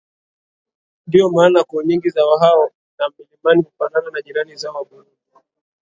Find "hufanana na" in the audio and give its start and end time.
3.63-4.21